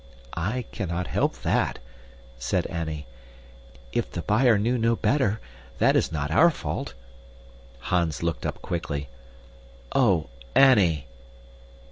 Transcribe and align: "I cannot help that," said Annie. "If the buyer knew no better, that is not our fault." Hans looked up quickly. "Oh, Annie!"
"I 0.35 0.63
cannot 0.71 1.05
help 1.05 1.43
that," 1.43 1.77
said 2.39 2.65
Annie. 2.65 3.05
"If 3.93 4.09
the 4.09 4.23
buyer 4.23 4.57
knew 4.57 4.79
no 4.79 4.95
better, 4.95 5.39
that 5.77 5.95
is 5.95 6.11
not 6.11 6.31
our 6.31 6.49
fault." 6.49 6.95
Hans 7.81 8.23
looked 8.23 8.43
up 8.43 8.63
quickly. 8.63 9.09
"Oh, 9.93 10.29
Annie!" 10.55 11.05